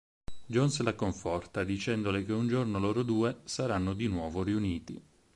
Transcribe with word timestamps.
Jones 0.47 0.79
la 0.81 0.95
conforta 0.95 1.63
dicendole 1.63 2.25
che 2.25 2.33
un 2.33 2.47
giorno 2.47 2.79
loro 2.79 3.03
due 3.03 3.41
saranno 3.43 3.93
di 3.93 4.07
nuovo 4.07 4.41
riuniti. 4.41 4.99